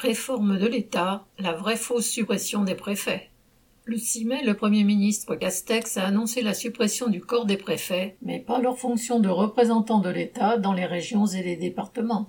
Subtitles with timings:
[0.00, 3.30] Réforme de l'État, la vraie fausse suppression des préfets.
[3.84, 8.16] Le 6 mai, le Premier ministre Castex a annoncé la suppression du corps des préfets,
[8.22, 12.28] mais pas leur fonction de représentants de l'État dans les régions et les départements.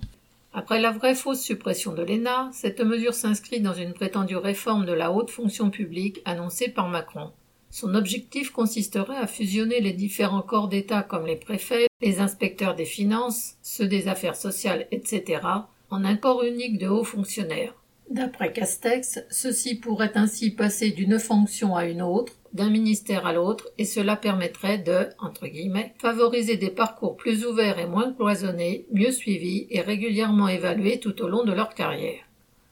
[0.52, 4.92] Après la vraie fausse suppression de l'ENA, cette mesure s'inscrit dans une prétendue réforme de
[4.92, 7.30] la haute fonction publique annoncée par Macron.
[7.70, 12.84] Son objectif consisterait à fusionner les différents corps d'État comme les préfets, les inspecteurs des
[12.84, 15.42] finances, ceux des affaires sociales, etc.,
[15.90, 17.74] en un corps unique de hauts fonctionnaires.
[18.10, 23.68] D'après Castex, ceci pourrait ainsi passer d'une fonction à une autre, d'un ministère à l'autre,
[23.78, 29.12] et cela permettrait de, entre guillemets, favoriser des parcours plus ouverts et moins cloisonnés, mieux
[29.12, 32.24] suivis et régulièrement évalués tout au long de leur carrière.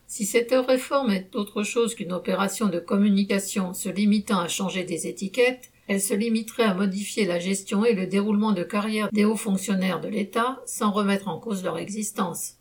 [0.08, 5.06] Si cette réforme est autre chose qu'une opération de communication se limitant à changer des
[5.06, 9.36] étiquettes, elle se limiterait à modifier la gestion et le déroulement de carrière des hauts
[9.36, 12.57] fonctionnaires de l'État sans remettre en cause leur existence.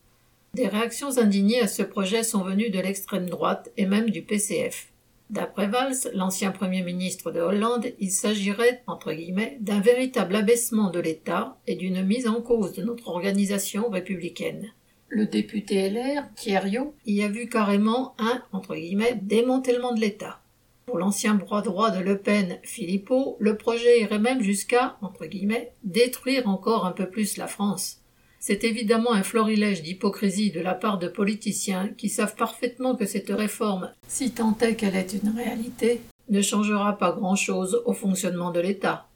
[0.53, 4.91] Des réactions indignées à ce projet sont venues de l'extrême droite et même du PCF.
[5.29, 10.99] D'après Valls, l'ancien Premier ministre de Hollande, il s'agirait, entre guillemets, d'un véritable abaissement de
[10.99, 14.71] l'État et d'une mise en cause de notre organisation républicaine.
[15.09, 20.39] Le député LR, Thierriot, y a vu carrément un, entre guillemets, démantèlement de l'État.
[20.85, 25.73] Pour l'ancien bras droit de Le Pen, Philippot, le projet irait même jusqu'à, entre guillemets,
[25.83, 28.01] détruire encore un peu plus la France.
[28.39, 33.29] C'est évidemment un florilège d'hypocrisie de la part de politiciens qui savent parfaitement que cette
[33.29, 38.59] réforme, si tant est qu'elle est une réalité, ne changera pas grand-chose au fonctionnement de
[38.59, 39.07] l'État.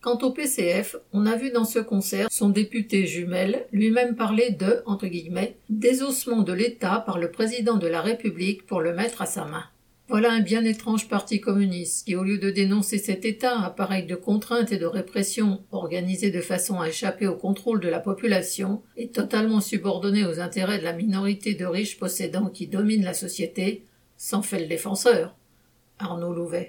[0.00, 4.82] Quant au PCF, on a vu dans ce concert son député jumelle lui-même parler de,
[4.86, 9.26] entre guillemets, désossement de l'État par le président de la République pour le mettre à
[9.26, 9.64] sa main.
[10.08, 14.14] Voilà un bien étrange parti communiste qui, au lieu de dénoncer cet État, appareil de
[14.14, 19.12] contrainte et de répression, organisé de façon à échapper au contrôle de la population, est
[19.12, 23.84] totalement subordonné aux intérêts de la minorité de riches possédants qui dominent la société,
[24.16, 25.34] s'en fait le défenseur.
[25.98, 26.64] Arnaud Louvet.